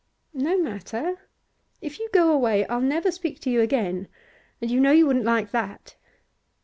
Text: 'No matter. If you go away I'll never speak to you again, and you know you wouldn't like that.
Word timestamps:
'No 0.33 0.57
matter. 0.57 1.27
If 1.79 1.99
you 1.99 2.09
go 2.11 2.31
away 2.31 2.65
I'll 2.65 2.81
never 2.81 3.11
speak 3.11 3.39
to 3.41 3.51
you 3.51 3.61
again, 3.61 4.07
and 4.59 4.71
you 4.71 4.79
know 4.79 4.89
you 4.91 5.05
wouldn't 5.05 5.25
like 5.25 5.51
that. 5.51 5.95